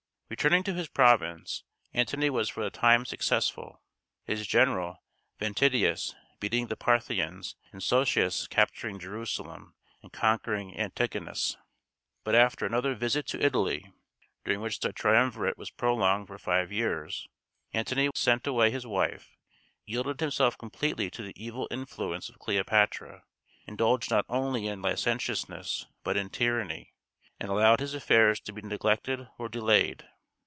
[0.31, 3.81] Returning to his province, Antony was for a time successful;
[4.23, 5.03] his general,
[5.41, 11.57] Ventidius, beating the Parthians, and Socius capturing Jerusalem and conquering Antigonus.
[12.23, 13.91] But after another visit to Italy,
[14.45, 17.27] during which the triumvirate was prolonged for five years,
[17.73, 19.35] Antony sent away his wife,
[19.83, 23.25] yielded himself completely to the evil influence of Cleopatra,
[23.67, 26.93] indulged not only in licentiousness, but in tyranny,
[27.37, 30.07] and allowed his affairs to be neglected or delayed.